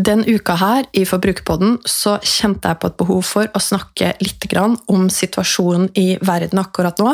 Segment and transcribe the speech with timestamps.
[0.00, 4.46] Den uka her i Forbrukerpodden så kjente jeg på et behov for å snakke litt
[4.88, 7.10] om situasjonen i verden akkurat nå,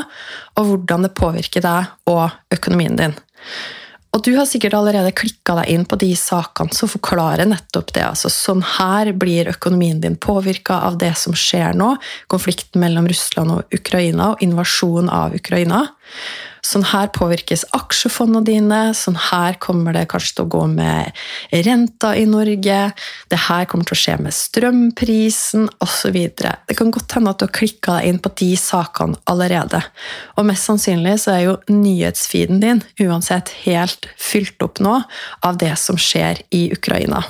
[0.60, 3.16] og hvordan det påvirker deg og økonomien din.
[4.14, 8.04] Og du har sikkert allerede klikka deg inn på de sakene som forklarer nettopp det.
[8.06, 11.90] altså Sånn her blir økonomien din påvirka av det som skjer nå.
[12.32, 15.82] Konflikten mellom Russland og Ukraina og invasjonen av Ukraina.
[16.66, 21.20] Sånn her påvirkes aksjefondene dine, sånn her kommer det kanskje til å gå med
[21.66, 22.78] renta i Norge,
[23.30, 26.18] det her kommer til å skje med strømprisen osv.
[26.34, 29.82] Det kan godt hende at du har klikka deg inn på de sakene allerede.
[30.36, 34.98] Og mest sannsynlig så er jo nyhetsfeeden din uansett helt fylt opp nå
[35.46, 37.22] av det som skjer i Ukraina.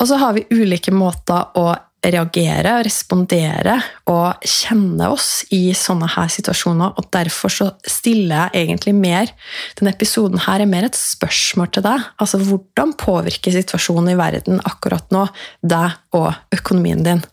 [0.00, 1.72] Og så har vi ulike måter å
[2.04, 3.76] reagere, respondere
[4.08, 6.96] og kjenne oss i sånne her situasjoner.
[6.96, 9.32] Og derfor så stiller jeg egentlig mer
[9.78, 12.08] Denne episoden her er mer et spørsmål til deg.
[12.22, 15.26] Altså hvordan påvirker situasjonen i verden akkurat nå
[15.60, 17.24] deg og økonomien din?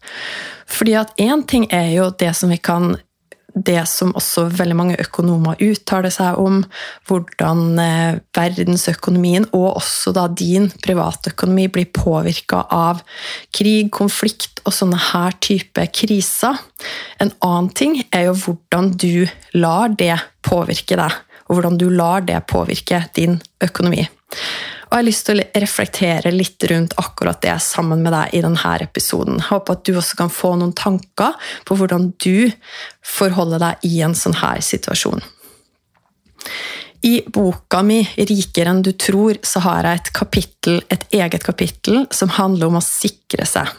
[0.67, 2.97] Fordi at én ting er jo det som vi kan
[3.65, 6.61] det som også veldig mange økonomer uttaler seg om,
[7.09, 13.01] hvordan eh, verdensøkonomien og også da din privatøkonomi blir påvirka av
[13.55, 16.59] krig, konflikt og sånne her type kriser.
[17.23, 22.25] En annen ting er jo hvordan du lar det påvirke deg, og hvordan du lar
[22.27, 24.05] det påvirke din økonomi.
[24.87, 28.43] Og jeg har lyst til å reflektere litt rundt akkurat det sammen med deg i
[28.45, 29.41] denne episoden.
[29.41, 31.35] Jeg håper at du også kan få noen tanker
[31.67, 32.47] på hvordan du
[33.03, 35.19] forholder deg i en sånn her situasjon.
[37.01, 42.07] I boka mi 'Rikere enn du tror' så har jeg et kapittel, et eget kapittel
[42.11, 43.69] som handler om å sikre seg.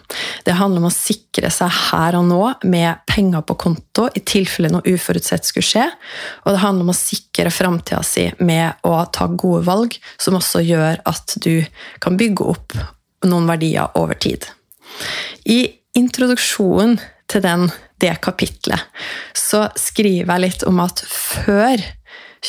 [0.45, 4.71] Det handler om å sikre seg her og nå med penger på konto i tilfelle
[4.71, 5.89] noe uforutsett skulle skje.
[6.47, 10.63] Og det handler om å sikre framtida si med å ta gode valg, som også
[10.63, 11.67] gjør at du
[12.01, 12.79] kan bygge opp
[13.27, 14.47] noen verdier over tid.
[15.45, 15.67] I
[15.99, 16.99] introduksjonen
[17.29, 17.69] til den,
[17.99, 18.87] det kapitlet
[19.37, 21.83] så skriver jeg litt om at før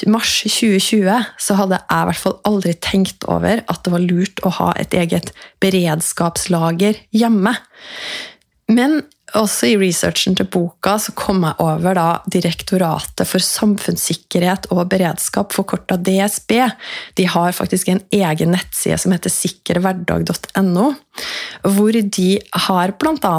[0.08, 4.44] mars 2020 så hadde jeg i hvert fall aldri tenkt over at det var lurt
[4.46, 5.34] å ha et eget
[5.64, 7.56] beredskapslager hjemme.
[8.70, 9.02] Men
[9.38, 15.54] også i researchen til boka så kom jeg over da Direktoratet for samfunnssikkerhet og beredskap,
[15.56, 16.56] forkorta DSB.
[17.18, 20.88] De har faktisk en egen nettside som heter sikkerhverdag.no,
[21.68, 22.30] hvor de
[22.66, 23.34] har bl.a.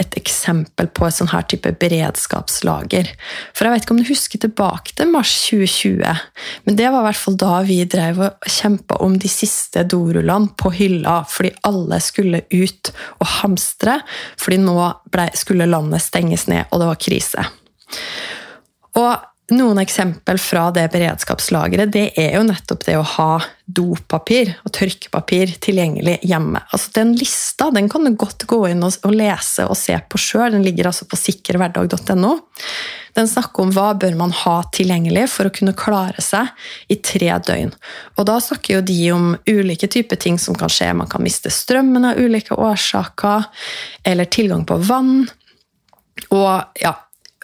[0.00, 3.10] et eksempel på et sånn her type beredskapslager.
[3.52, 6.24] For jeg vet ikke om du husker tilbake til mars 2020,
[6.66, 10.54] men det var i hvert fall da vi drev og kjempa om de siste dorullene
[10.58, 14.00] på hylla, fordi alle skulle ut og hamstre,
[14.40, 14.78] fordi nå
[15.12, 17.46] ble skulle landet stenges ned, og det var krise.
[18.96, 19.12] Og
[19.54, 23.30] noen eksempel fra det beredskapslageret det er jo nettopp det å ha
[23.66, 26.64] dopapir og tørkepapir tilgjengelig hjemme.
[26.74, 30.56] Altså Den lista den kan du godt gå inn og, lese og se på sjøl.
[30.56, 32.32] Den ligger altså på sikkerhverdag.no.
[33.16, 36.50] Den snakker om hva bør man ha tilgjengelig for å kunne klare seg
[36.92, 37.72] i tre døgn.
[38.18, 40.90] Og Da snakker jo de om ulike typer ting som kan skje.
[40.94, 43.46] Man kan miste strømmen av ulike årsaker,
[44.04, 45.28] eller tilgang på vann.
[46.34, 46.96] Og ja,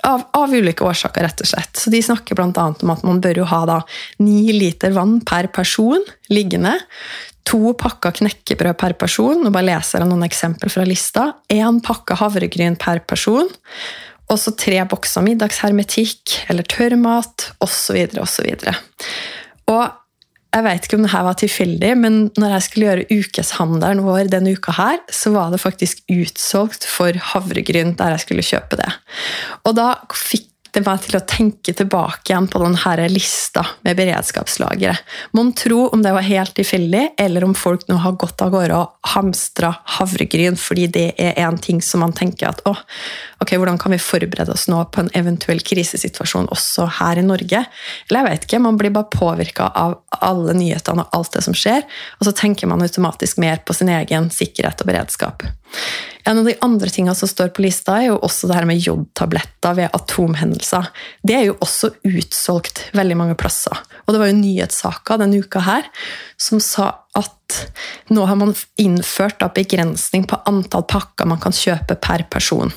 [0.07, 1.77] av, av, ulike årsaker, rett og slett.
[1.79, 2.51] Så De snakker bl.a.
[2.53, 3.79] om at man bør jo ha da
[4.23, 6.03] ni liter vann per person
[6.33, 6.75] liggende.
[7.51, 9.43] To pakker knekkebrød per person.
[9.43, 11.29] Nå bare leser jeg noen eksempler fra lista.
[11.53, 13.51] Én pakke havregryn per person.
[14.31, 17.99] Og så tre bokser middagshermetikk eller tørrmat osv.
[18.23, 18.53] osv.
[19.71, 19.83] Og
[20.53, 24.29] jeg vet ikke om det her var tilfeldig, men når jeg skulle gjøre ukeshandelen vår
[24.35, 28.91] denne uka, her, så var det faktisk utsolgt for havregryn der jeg skulle kjøpe det.
[29.65, 34.95] Og da fikk det meg til å tenke tilbake igjen på denne lista med beredskapslagre.
[35.37, 38.79] Mon tro om det var helt tilfeldig, eller om folk nå har gått av gårde
[38.79, 42.75] og hamstra havregryn fordi det er en ting som man tenker at å,
[43.43, 47.65] ok, hvordan kan vi forberede oss nå på en eventuell krisesituasjon også her i Norge?
[48.09, 51.57] Eller jeg vet ikke, man blir bare påvirka av alle nyhetene og alt det som
[51.57, 51.83] skjer,
[52.19, 55.47] og så tenker man automatisk mer på sin egen sikkerhet og beredskap.
[56.29, 58.83] En av de andre tingene som står på lista, er jo også det her med
[58.85, 60.93] jodtabletter ved atomhendelser.
[61.27, 63.81] Det er jo også utsolgt veldig mange plasser.
[64.05, 65.89] Og det var jo nyhetssaker denne uka her
[66.41, 67.59] som sa at
[68.15, 72.71] nå har man innført begrensning på antall pakker man kan kjøpe per person.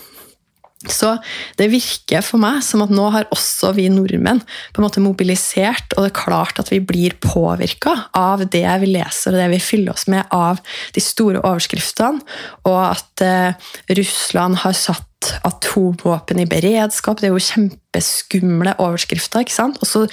[0.91, 1.15] Så
[1.59, 4.41] det virker for meg som at nå har også vi nordmenn
[4.73, 8.93] på en måte mobilisert, og det er klart at vi blir påvirka av det vi
[8.95, 10.61] leser og det vi fyller oss med av
[10.95, 12.23] de store overskriftene,
[12.67, 15.11] og at eh, Russland har satt
[15.47, 17.19] atomvåpen i beredskap.
[17.19, 19.45] Det er jo kjempeskumle overskrifter.
[19.45, 19.79] ikke sant?
[19.81, 20.03] Og så,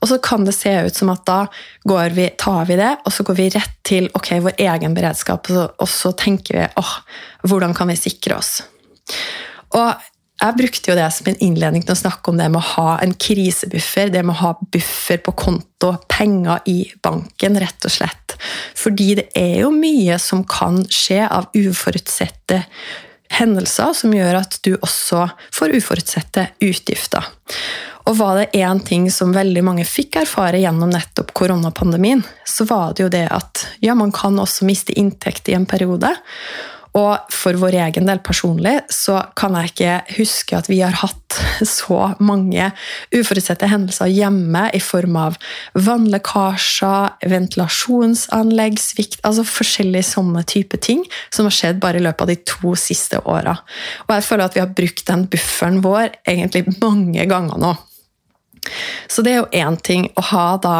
[0.00, 1.40] og så, kan det se ut som at da
[2.14, 5.56] vi, tar vi det, og så går vi rett til ok, vår egen beredskap, og
[5.56, 6.96] så, og så tenker vi åh,
[7.44, 8.62] hvordan kan vi sikre oss?
[9.74, 10.10] Og
[10.42, 12.96] jeg brukte jo det som en innledning til å snakke om det med å ha
[13.04, 18.34] en krisebuffer, det med å ha buffer på konto, penger i banken, rett og slett.
[18.76, 22.64] Fordi det er jo mye som kan skje av uforutsette
[23.34, 27.24] hendelser som gjør at du også får uforutsette utgifter.
[28.04, 32.92] Og var det én ting som veldig mange fikk erfare gjennom nettopp koronapandemien, så var
[32.92, 36.10] det jo det at ja, man kan også miste inntekt i en periode.
[36.94, 41.38] Og for vår egen del personlig så kan jeg ikke huske at vi har hatt
[41.66, 42.68] så mange
[43.14, 45.38] uforutsette hendelser hjemme i form av
[45.74, 51.02] vannlekkasjer, ventilasjonsanlegg, svikt Altså forskjellige sånne type ting
[51.34, 53.56] som har skjedd bare i løpet av de to siste åra.
[54.06, 57.74] Og jeg føler at vi har brukt den bufferen vår egentlig mange ganger nå.
[59.10, 60.76] Så det er jo én ting å ha da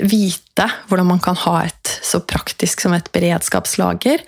[0.00, 4.22] vite hvordan man kan ha et så praktisk som et beredskapslager.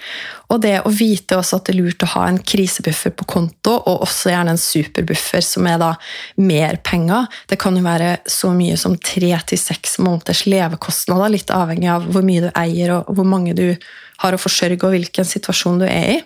[0.52, 3.74] Og det å vite også at det er lurt å ha en krisebuffer på konto,
[3.74, 5.92] og også gjerne en superbuffer som er da
[6.38, 7.26] mer penger.
[7.50, 12.06] Det kan jo være så mye som tre til seks måneders levekostnader, litt avhengig av
[12.14, 13.68] hvor mye du eier og hvor mange du
[14.22, 16.20] har å forsørge og hvilken situasjon du er i.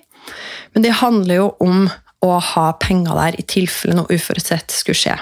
[0.74, 1.88] Men det handler jo om
[2.20, 5.16] å ha penger der i tilfelle noe uforutsett skulle skje.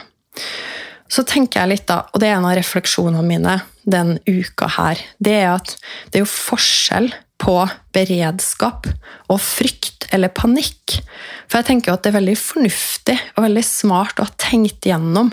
[1.09, 3.59] Så tenker jeg litt da, og det er en av refleksjonene mine
[3.89, 5.75] den uka her, det er at
[6.11, 7.09] det er jo forskjell
[7.39, 7.55] på
[7.95, 8.89] beredskap
[9.31, 10.99] og frykt eller panikk.
[11.49, 15.31] For jeg tenker at det er veldig fornuftig og veldig smart å ha tenkt gjennom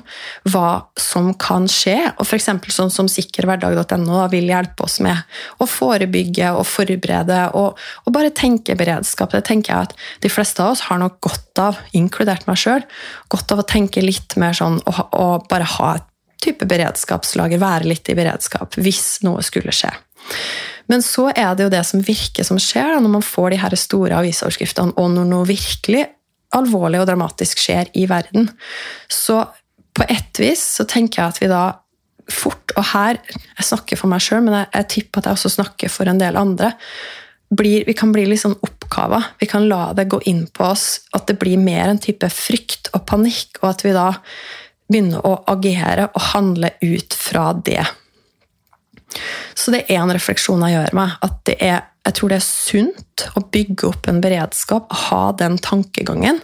[0.48, 0.70] hva
[1.00, 1.98] som kan skje.
[2.16, 2.48] Og f.eks.
[2.72, 5.20] sånn som sikkerhverdag.no vil hjelpe oss med
[5.60, 7.76] å forebygge og forberede og,
[8.06, 9.36] og, bare tenke beredskap.
[9.36, 12.88] Det tenker jeg at de fleste av oss har nok godt av, inkludert meg sjøl,
[13.32, 16.12] godt av å tenke litt mer sånn og, og bare ha et
[16.46, 19.92] type beredskapslager, være litt i beredskap hvis noe skulle skje.
[20.92, 23.62] Men så er det jo det som virker som skjer da, når man får de
[23.64, 26.06] her store avisoverskriftene, og når noe virkelig
[26.56, 28.48] alvorlig og dramatisk skjer i verden.
[29.12, 29.42] Så
[29.96, 31.64] på ett vis så tenker jeg at vi da
[32.32, 35.54] fort, og her Jeg snakker for meg sjøl, men jeg, jeg, tipper at jeg også
[35.58, 36.74] snakker for en del andre.
[37.56, 39.22] Blir, vi kan bli litt sånn oppkava.
[39.40, 42.90] Vi kan la det gå inn på oss at det blir mer en type frykt
[42.94, 44.10] og panikk, og at vi da
[44.90, 47.84] begynner å agere og handle ut fra det.
[49.56, 51.14] Så det er en refleksjon jeg gjør meg.
[51.24, 56.42] at er, Jeg tror det er sunt å bygge opp en beredskap, ha den tankegangen.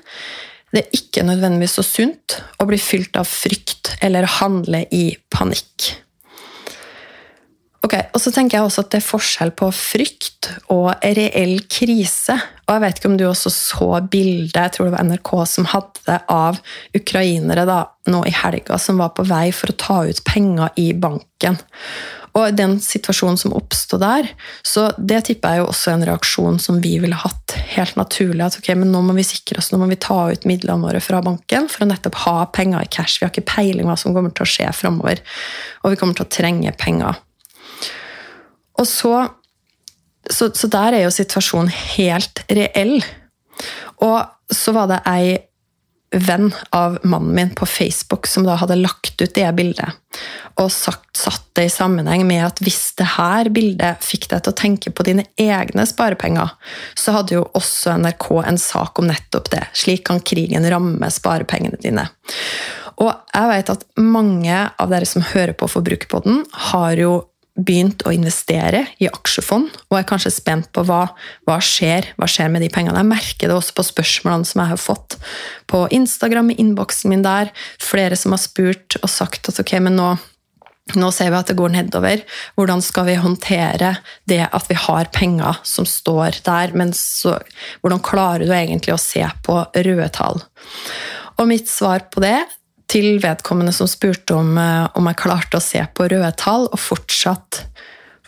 [0.71, 5.91] Det er ikke nødvendigvis så sunt å bli fylt av frykt eller handle i panikk.
[7.81, 12.35] Ok, og så tenker jeg også at det er forskjell på frykt og reell krise.
[12.67, 15.67] Og jeg vet ikke om du også så bildet, jeg tror det var NRK som
[15.73, 16.61] hadde det, av
[16.95, 17.79] ukrainere da,
[18.13, 21.57] nå i helga som var på vei for å ta ut penger i banken.
[22.37, 24.29] Og den situasjonen som oppstod der,
[24.63, 28.45] så det tipper jeg jo også en reaksjon som vi ville hatt helt naturlig.
[28.45, 31.01] At ok, men nå må vi sikre oss, nå må vi ta ut midlene våre
[31.03, 33.19] fra banken for å nettopp ha penger i cash.
[33.19, 35.19] Vi har ikke peiling hva som kommer til å skje framover,
[35.83, 37.19] og vi kommer til å trenge penger.
[38.79, 39.15] Og så,
[40.31, 43.01] så, så der er jo situasjonen helt reell.
[44.01, 45.35] Og så var det ei
[46.11, 49.95] venn av mannen min på Facebook som da hadde lagt ut det bildet,
[50.59, 54.51] og sagt, satt det i sammenheng med at hvis det her bildet fikk deg til
[54.51, 56.51] å tenke på dine egne sparepenger,
[56.99, 59.63] så hadde jo også NRK en sak om nettopp det.
[59.77, 62.09] Slik kan krigen ramme sparepengene dine.
[63.01, 67.13] Og jeg vet at mange av dere som hører på Forbrukerpodden, har jo
[67.59, 71.03] begynt å investere i aksjefond og er kanskje spent på hva,
[71.47, 73.01] hva, skjer, skjer med de pengene.
[73.01, 75.17] Jeg merker det også på spørsmålene som jeg har fått
[75.71, 77.51] på Instagram, i innboksen min der.
[77.81, 80.13] Flere som har spurt og sagt at ok, men nå,
[80.95, 82.23] nå ser vi at det går nedover.
[82.55, 83.93] Hvordan skal vi håndtere
[84.31, 87.35] det at vi har penger som står der, men så,
[87.83, 90.39] hvordan klarer du egentlig å se på røde tall?
[91.35, 92.39] Og mitt svar på det
[92.91, 96.79] til vedkommende som spurte om, eh, om jeg klarte å se på røde tall og
[96.79, 97.65] fortsatt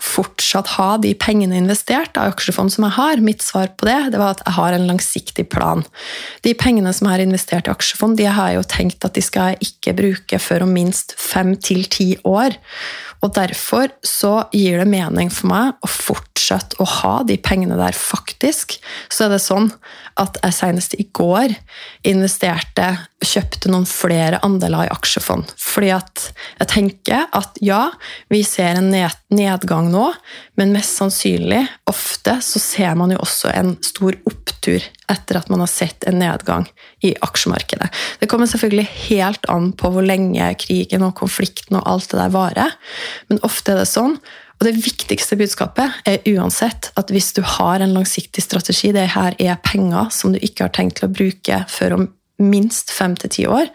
[0.03, 3.23] fortsatt ha de pengene investert av aksjefond som jeg har?
[3.23, 5.85] Mitt svar på det, det var at jeg har en langsiktig plan.
[6.43, 9.23] De pengene som jeg har investert i aksjefond, de har jeg jo tenkt at de
[9.23, 12.59] skal jeg ikke bruke før om minst fem til ti år.
[13.23, 17.95] Og derfor så gir det mening for meg å fortsette å ha de pengene der,
[17.95, 18.75] faktisk.
[19.07, 19.71] Så er det sånn
[20.19, 21.55] at jeg senest i går
[22.09, 22.89] investerte
[23.23, 25.53] kjøpte noen flere andeler i aksjefond.
[25.55, 26.25] Fordi at
[26.59, 27.85] jeg tenker at ja,
[28.33, 30.05] vi ser en nedgang nå,
[30.59, 35.63] men mest sannsynlig, ofte, så ser man jo også en stor opptur etter at man
[35.63, 36.65] har sett en nedgang
[37.05, 37.89] i aksjemarkedet.
[38.19, 42.33] Det kommer selvfølgelig helt an på hvor lenge krigen og konflikten og alt det der
[42.33, 42.79] varer,
[43.29, 44.17] men ofte er det sånn.
[44.59, 49.35] Og det viktigste budskapet er uansett at hvis du har en langsiktig strategi, det her
[49.41, 52.05] er penger som du ikke har tenkt til å bruke før om
[52.43, 53.67] minst fem til ti år,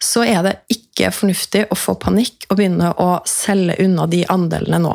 [0.00, 0.54] så er det
[1.00, 4.94] ikke fornuftig å få panikk og begynne å selge unna de andelene nå.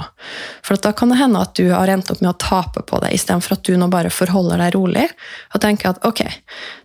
[0.66, 3.14] For da kan det hende at du har endt opp med å tape på det,
[3.18, 5.08] istedenfor at du nå bare forholder deg rolig
[5.54, 6.26] og tenker at ok,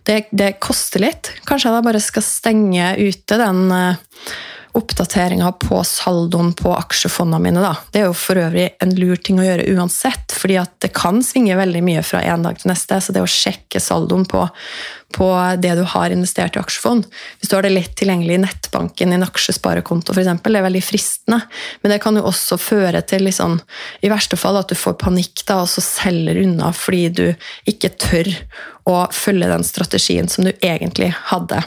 [0.09, 3.61] det, det koster litt, kanskje jeg da bare skal stenge ute den
[4.71, 7.63] oppdateringa på saldoen på aksjefondene mine.
[7.63, 7.73] Da.
[7.91, 11.19] Det er jo for øvrig en lur ting å gjøre uansett, fordi at det kan
[11.25, 13.01] svinge veldig mye fra en dag til neste.
[13.03, 14.45] Så det å sjekke saldoen på,
[15.13, 15.27] på
[15.61, 17.07] det du har investert i aksjefond
[17.39, 20.83] Hvis du har det lett tilgjengelig i nettbanken, i en aksjesparekonto f.eks., det er veldig
[20.83, 21.41] fristende.
[21.81, 23.59] Men det kan jo også føre til liksom,
[24.01, 27.25] i verste fall at du får panikk da, og så selger unna fordi du
[27.69, 28.31] ikke tør
[28.89, 31.61] å følge den strategien som du egentlig hadde.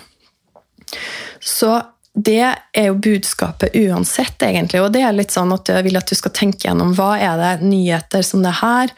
[1.44, 1.76] Så
[2.14, 4.78] det er jo budskapet uansett, egentlig.
[4.78, 7.40] Og det er litt sånn at jeg vil at du skal tenke gjennom hva er
[7.40, 8.92] det nyheter som det her,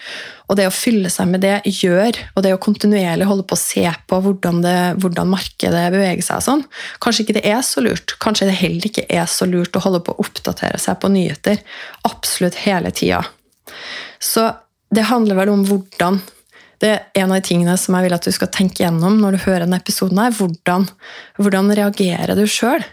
[0.47, 3.61] og det å fylle seg med det gjør, og det å kontinuerlig holde på å
[3.63, 6.67] se på hvordan, det, hvordan markedet beveger seg sånn.
[7.03, 8.19] Kanskje ikke det er så lurt.
[8.23, 11.65] Kanskje det heller ikke er så lurt å holde på å oppdatere seg på nyheter
[12.07, 13.25] absolutt hele tida.
[14.21, 14.51] Så
[14.93, 16.21] det handler vel om hvordan
[16.85, 19.39] det er en av de tingene som jeg vil at du skal tenke gjennom når
[19.39, 20.21] du hører denne episoden.
[20.21, 20.85] her, Hvordan,
[21.41, 22.85] hvordan reagerer du sjøl?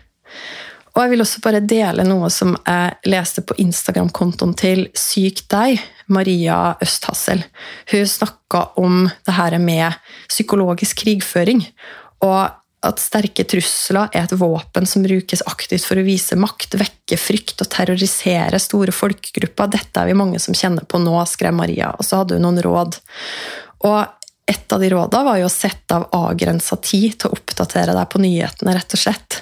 [0.94, 5.82] Og jeg vil også bare dele noe som jeg leste på Instagram-kontoen til Syk deg,
[6.13, 7.42] Maria Østhassel.
[7.90, 9.98] Hun snakka om det her med
[10.30, 11.66] psykologisk krigføring.
[12.22, 12.44] Og
[12.84, 17.63] at sterke trusler er et våpen som brukes aktivt for å vise makt, vekke frykt
[17.63, 19.72] og terrorisere store folkegrupper.
[19.74, 21.94] Dette er vi mange som kjenner på nå, skrev Maria.
[21.98, 23.00] Og så hadde hun noen råd.
[23.88, 27.94] Og et av de rådene var jo å sette av avgrensa tid til å oppdatere
[27.96, 28.74] deg på nyhetene.
[28.76, 29.38] rett Og slett.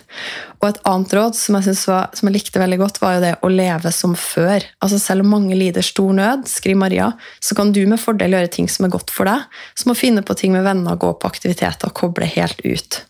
[0.61, 3.31] Og et annet råd som jeg, var, som jeg, likte veldig godt, var jo det
[3.41, 4.61] å leve som før.
[4.77, 7.07] Altså Selv om mange lider stor nød, skriver Maria,
[7.41, 9.47] så kan du med fordel gjøre ting som er godt for deg.
[9.73, 13.01] Som å finne på ting med venner, gå på aktiviteter og koble helt ut.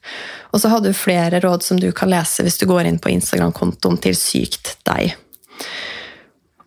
[0.55, 3.11] Og så hadde du flere råd som du kan lese hvis du går inn på
[3.11, 5.11] Instagram-kontoen til Sykt deg.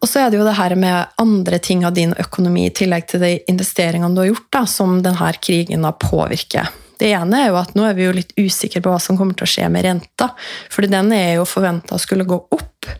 [0.05, 3.07] Og så er det jo det her med andre ting av din økonomi, i tillegg
[3.09, 6.69] til de investeringene du har gjort, da, som denne krigen da påvirker.
[7.01, 9.33] Det ene er jo at nå er vi jo litt usikre på hva som kommer
[9.39, 10.29] til å skje med renta.
[10.71, 12.91] fordi den er jo forventa å skulle gå opp.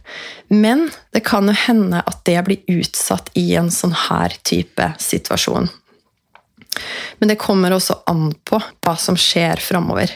[0.49, 5.69] Men det kan jo hende at det blir utsatt i en sånn her type situasjon.
[7.21, 10.09] Men det kommer også an på hva som skjer framover.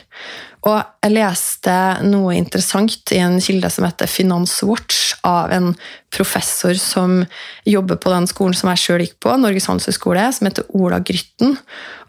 [0.67, 1.75] Og jeg leste
[2.07, 5.73] noe interessant i en kilde som heter Finanswatch, av en
[6.15, 7.21] professor som
[7.69, 11.57] jobber på den skolen som jeg sjøl gikk på, Norges handelshøyskole, som heter Ola Grytten.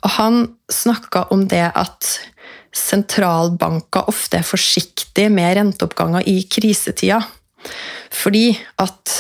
[0.04, 2.12] Og han snakka om det at
[2.76, 7.20] sentralbanker ofte er forsiktige med renteoppganger i krisetida.
[8.14, 9.18] Fordi at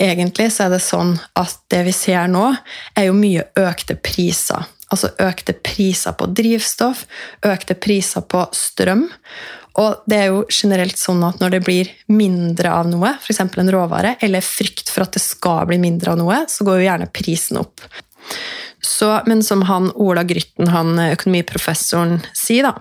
[0.00, 2.48] egentlig så er det sånn at det vi ser nå,
[2.96, 4.64] er jo mye økte priser.
[4.90, 7.04] Altså økte priser på drivstoff,
[7.46, 9.06] økte priser på strøm.
[9.78, 13.40] Og det er jo generelt sånn at når det blir mindre av noe, f.eks.
[13.44, 16.88] en råvare, eller frykt for at det skal bli mindre av noe, så går jo
[16.88, 17.84] gjerne prisen opp.
[18.82, 22.74] Så, men som han Ola Grytten, han økonomiprofessoren, sier, da,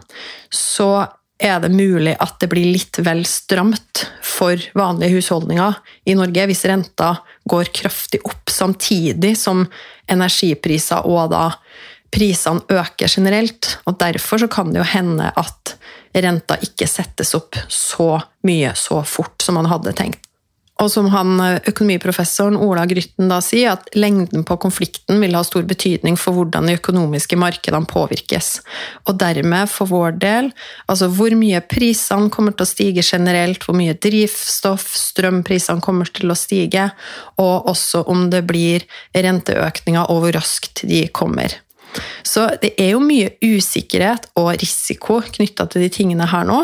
[0.49, 1.05] så
[1.39, 5.77] er det mulig at det blir litt vel stramt for vanlige husholdninger
[6.11, 7.13] i Norge hvis renta
[7.49, 9.63] går kraftig opp samtidig som
[10.11, 11.45] energipriser og da
[12.13, 13.77] prisene øker generelt.
[13.85, 15.75] og Derfor kan det jo hende at
[16.15, 18.15] renta ikke settes opp så
[18.47, 20.25] mye så fort som man hadde tenkt.
[20.79, 21.33] Og som han,
[21.67, 26.69] økonomiprofessoren Ola Grytten da sier, at lengden på konflikten vil ha stor betydning for hvordan
[26.69, 28.61] de økonomiske markedene påvirkes.
[29.03, 30.47] Og dermed, for vår del,
[30.87, 36.31] altså hvor mye prisene kommer til å stige generelt, hvor mye drivstoff, strømprisene kommer til
[36.31, 36.87] å stige,
[37.43, 41.59] og også om det blir renteøkninger, og hvor raskt de kommer.
[42.25, 46.61] Så det er jo mye usikkerhet og risiko knytta til de tingene her nå.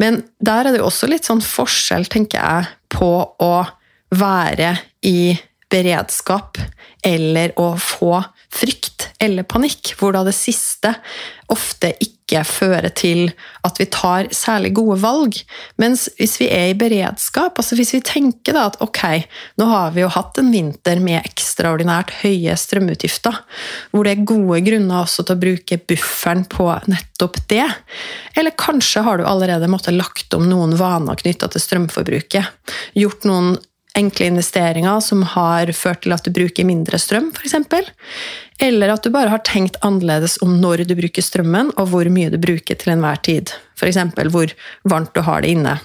[0.00, 3.10] Men der er det jo også litt sånn forskjell, tenker jeg, på
[3.42, 3.54] å
[4.14, 4.74] være
[5.06, 5.34] i
[5.72, 6.58] beredskap
[7.04, 8.18] eller å få
[8.54, 10.94] frykt eller panikk, hvor da det siste
[11.52, 13.28] ofte ikke fører til
[13.66, 15.36] at vi tar særlig gode valg.
[15.80, 19.02] Mens hvis vi er i beredskap, altså hvis vi tenker da at ok,
[19.60, 23.42] nå har vi jo hatt en vinter med ekstraordinært høye strømutgifter,
[23.92, 27.68] hvor det er gode grunner også til å bruke bufferen på nettopp det,
[28.34, 33.54] eller kanskje har du allerede måttet lagt om noen vaner knytta til strømforbruket, gjort noen
[33.98, 37.54] enkle investeringer som har ført til at du bruker mindre strøm, f.eks.
[38.62, 42.32] Eller at du bare har tenkt annerledes om når du bruker strømmen, og hvor mye
[42.32, 43.54] du bruker til enhver tid.
[43.78, 44.00] F.eks.
[44.34, 44.54] hvor
[44.90, 45.78] varmt du har det inne.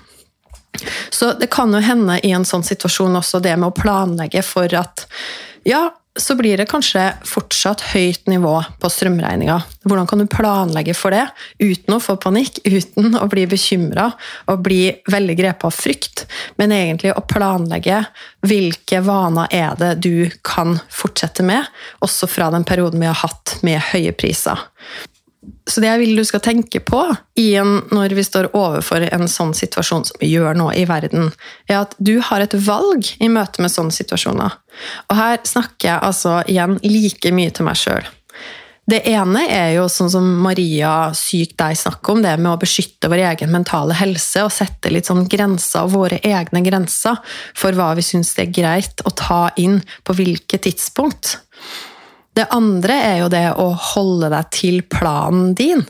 [1.09, 4.73] Så det kan jo hende i en sånn situasjon også det med å planlegge for
[4.77, 5.05] at
[5.67, 5.89] ja,
[6.19, 9.57] så blir det kanskje fortsatt høyt nivå på strømregninga.
[9.87, 11.25] Hvordan kan du planlegge for det
[11.61, 14.09] uten å få panikk, uten å bli bekymra
[14.51, 16.25] og bli veldig grepet av frykt,
[16.59, 18.01] men egentlig å planlegge
[18.47, 21.67] hvilke vaner er det du kan fortsette med,
[22.03, 24.67] også fra den perioden vi har hatt med høye priser.
[25.69, 27.03] Så det jeg vil du skal tenke på
[27.37, 31.29] når vi står overfor en sånn situasjon som vi gjør nå i verden,
[31.69, 34.57] er at du har et valg i møte med sånne situasjoner.
[35.07, 38.09] Og her snakker jeg altså igjen like mye til meg sjøl.
[38.89, 43.11] Det ene er jo sånn som Maria syk deg snakker om, det med å beskytte
[43.11, 47.19] vår egen mentale helse og sette litt sånn grenser, våre egne grenser,
[47.53, 51.35] for hva vi syns det er greit å ta inn på hvilket tidspunkt.
[52.39, 55.81] Det andre er jo det å holde deg til planen din.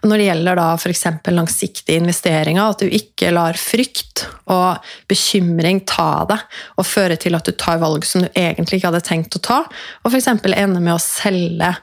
[0.00, 1.02] Når det gjelder da f.eks.
[1.36, 7.44] langsiktige investeringer, at du ikke lar frykt og bekymring ta deg og føre til at
[7.44, 9.58] du tar valg som du egentlig ikke hadde tenkt å ta,
[10.00, 10.30] og f.eks.
[10.32, 11.74] ender med å selge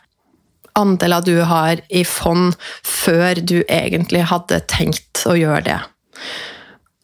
[0.76, 5.78] andeler du har i fond før du egentlig hadde tenkt å gjøre det.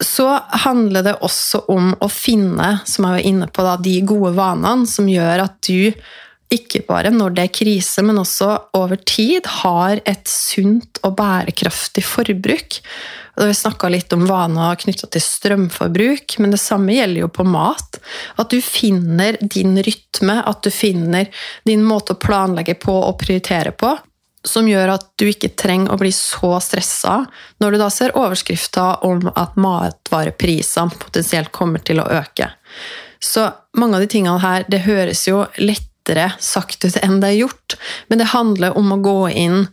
[0.02, 0.26] Så
[0.66, 4.90] handler det også om å finne, som jeg var inne på, da, de gode vanene
[4.90, 5.92] som gjør at du
[6.52, 12.04] ikke bare når det er krise, men også over tid, har et sunt og bærekraftig
[12.04, 12.78] forbruk.
[13.40, 18.00] Vi snakka litt om vaner knytta til strømforbruk, men det samme gjelder jo på mat.
[18.36, 21.30] At du finner din rytme, at du finner
[21.68, 23.94] din måte å planlegge på og prioritere på,
[24.44, 27.20] som gjør at du ikke trenger å bli så stressa
[27.62, 32.50] når du da ser overskrifter om at matvareprisene potensielt kommer til å øke.
[33.22, 33.46] Så
[33.78, 37.40] mange av de tingene her, det høres jo lett lettere sagt ut enn det er
[37.42, 37.76] gjort.
[38.08, 39.66] Men det handler om å gå inn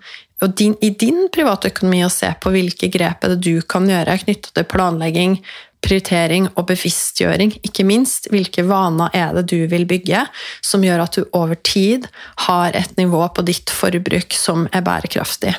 [0.56, 5.40] din, i din privatøkonomi og se på hvilke grep du kan gjøre knyttet til planlegging,
[5.84, 7.58] prioritering og bevisstgjøring.
[7.64, 10.26] Ikke minst hvilke vaner er det du vil bygge
[10.62, 12.08] som gjør at du over tid
[12.48, 15.56] har et nivå på ditt forbruk som er bærekraftig.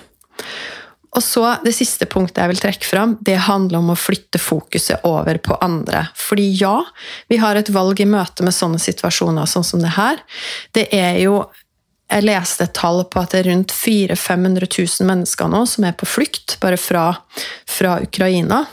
[1.11, 5.03] Og så Det siste punktet jeg vil trekke fram, det handler om å flytte fokuset
[5.09, 6.07] over på andre.
[6.14, 6.77] Fordi ja,
[7.29, 10.23] vi har et valg i møte med sånne situasjoner sånn som det her.
[10.73, 11.49] Det er jo
[12.11, 15.85] Jeg leste et tall på at det er rundt 400 500 000 mennesker nå som
[15.87, 17.05] er på flukt, bare fra,
[17.70, 18.64] fra Ukraina.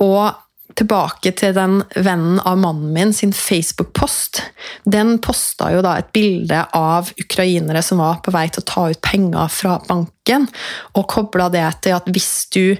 [0.00, 0.32] Og
[0.78, 4.42] tilbake til den vennen av mannen min sin Facebook-post.
[4.84, 8.86] Den posta jo da et bilde av ukrainere som var på vei til å ta
[8.92, 10.48] ut penger fra banken,
[10.94, 12.76] og kobla det til at hvis du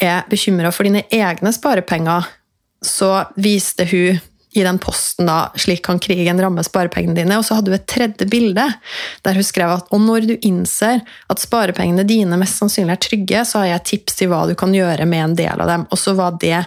[0.00, 2.28] er bekymra for dine egne sparepenger,
[2.80, 4.20] så viste hun
[4.52, 7.38] i den posten da, 'Slik kan krigen ramme sparepengene dine'.
[7.38, 8.66] Og så hadde hun et tredje bilde
[9.22, 13.44] der hun skrev at og når du innser at sparepengene dine mest sannsynlig er trygge,
[13.46, 15.86] så har jeg tips til hva du kan gjøre med en del av dem.
[15.90, 16.64] Og så var det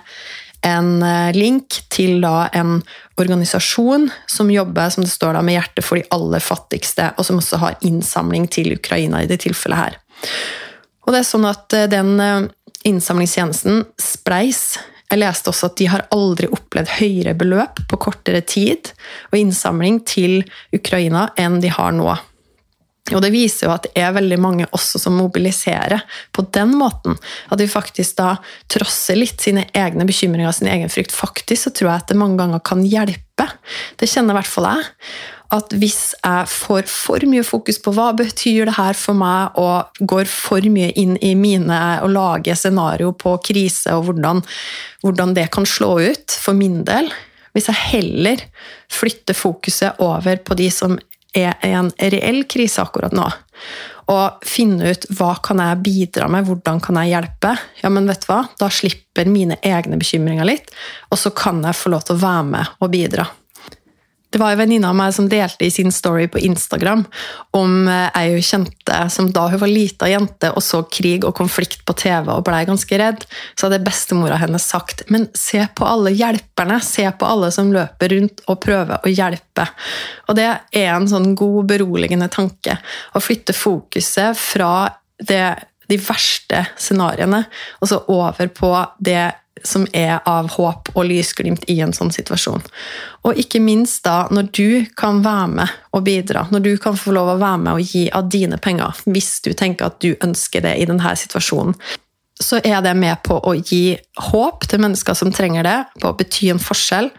[0.64, 2.80] en eh, link til da en
[3.20, 7.42] organisasjon som jobber som det står da, med hjertet for de aller fattigste, og som
[7.42, 10.00] også har innsamling til Ukraina i det tilfellet her.
[11.04, 12.50] Og det er sånn at eh, den eh,
[12.90, 14.80] innsamlingstjenesten, Spleis,
[15.14, 18.90] jeg leste også at de har aldri opplevd høyere beløp på kortere tid
[19.30, 20.40] og innsamling til
[20.74, 22.16] Ukraina enn de har nå.
[23.12, 27.18] Og det viser jo at det er veldig mange også som mobiliserer på den måten.
[27.52, 28.38] At de faktisk da
[28.72, 31.12] trosser litt sine egne bekymringer og sin egen frykt.
[31.12, 33.50] Faktisk så tror jeg at det mange ganger kan hjelpe.
[34.00, 34.88] Det kjenner i hvert fall jeg.
[35.54, 40.00] At hvis jeg får for mye fokus på hva betyr det her for meg, og
[40.00, 44.42] går for mye inn i mine og lager scenario på krise og hvordan,
[45.04, 47.12] hvordan det kan slå ut for min del
[47.54, 48.42] hvis jeg heller
[48.90, 50.98] flytter fokuset over på de som
[51.34, 53.26] er en reell krise akkurat nå.
[54.14, 57.54] Og finne ut hva kan jeg bidra med, hvordan kan jeg hjelpe.
[57.82, 58.42] Ja, men vet du hva?
[58.60, 60.74] Da slipper mine egne bekymringer litt,
[61.10, 63.30] og så kan jeg få lov til å være med og bidra.
[64.34, 67.04] Det var en venninne av meg som delte i sin story på Instagram
[67.54, 71.36] om eh, ei hun kjente som da hun var lita jente og så krig og
[71.38, 75.86] konflikt på TV og blei ganske redd, så hadde bestemora hennes sagt men se på
[75.86, 79.68] alle hjelperne, se på alle som løper rundt og prøver å hjelpe.
[80.26, 82.80] Og det er en sånn god, beroligende tanke.
[83.14, 84.90] Å flytte fokuset fra
[85.22, 85.46] det,
[85.94, 87.44] de verste scenarioene
[87.80, 89.30] og så over på det
[89.64, 92.64] som er av håp og lysglimt i en sånn situasjon.
[93.24, 97.14] Og ikke minst da når du kan være med og bidra, når du kan få
[97.16, 100.66] lov å være med og gi av dine penger, hvis du tenker at du ønsker
[100.66, 101.78] det i denne situasjonen,
[102.42, 103.94] så er det med på å gi
[104.32, 107.12] håp til mennesker som trenger det, på å bety en forskjell,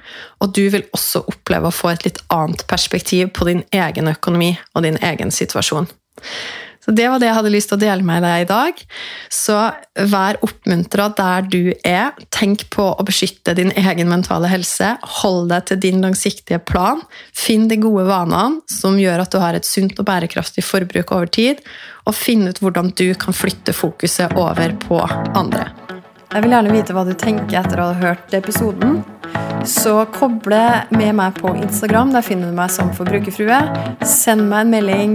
[0.43, 4.53] og du vil også oppleve å få et litt annet perspektiv på din egen økonomi
[4.75, 5.89] og din egen situasjon.
[6.85, 8.81] Så Det var det jeg hadde lyst til å dele med deg i dag.
[9.33, 9.57] Så
[10.13, 12.13] vær oppmuntra der du er.
[12.35, 14.95] Tenk på å beskytte din egen mentale helse.
[15.23, 17.01] Hold deg til din langsiktige plan.
[17.33, 21.33] Finn de gode vanene som gjør at du har et sunt og bærekraftig forbruk over
[21.33, 21.65] tid.
[22.05, 25.01] Og finn ut hvordan du kan flytte fokuset over på
[25.33, 25.71] andre.
[26.35, 29.05] Jeg vil gjerne vite hva du tenker etter å ha hørt episoden.
[29.65, 32.11] Så koble med meg på Instagram.
[32.13, 33.61] Der finner du meg som forbrukerfrue.
[34.03, 35.15] Send meg en melding.